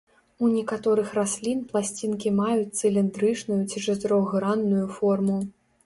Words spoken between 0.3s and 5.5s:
У некаторых раслін пласцінкі маюць цыліндрычную ці чатырохгранную форму.